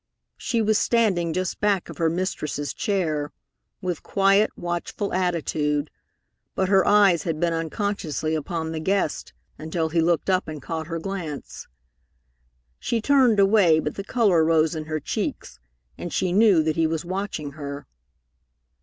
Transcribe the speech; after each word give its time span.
She 0.39 0.63
was 0.63 0.79
standing 0.79 1.31
just 1.31 1.59
back 1.61 1.87
of 1.87 1.99
her 1.99 2.09
mistress's 2.09 2.73
chair, 2.73 3.31
with 3.83 4.01
quiet, 4.01 4.49
watchful 4.57 5.13
attitude, 5.13 5.91
but 6.55 6.69
her 6.69 6.83
eyes 6.87 7.21
had 7.21 7.39
been 7.39 7.53
unconsciously 7.53 8.33
upon 8.33 8.71
the 8.71 8.79
guest, 8.79 9.31
until 9.59 9.89
he 9.89 10.01
looked 10.01 10.27
up 10.27 10.47
and 10.47 10.59
caught 10.59 10.87
her 10.87 10.97
glance. 10.97 11.67
She 12.79 12.99
turned 12.99 13.39
away, 13.39 13.79
but 13.79 13.93
the 13.93 14.03
color 14.03 14.43
rose 14.43 14.73
in 14.73 14.85
her 14.85 14.99
cheeks, 14.99 15.59
and 15.99 16.11
she 16.11 16.31
knew 16.31 16.63
that 16.63 16.75
he 16.77 16.87
was 16.87 17.05
watching 17.05 17.51
her. 17.51 17.85